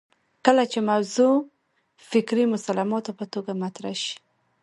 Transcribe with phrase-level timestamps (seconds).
[0.45, 1.33] کله چې موضوع
[2.09, 4.17] فکري مسلماتو په توګه مطرح شوه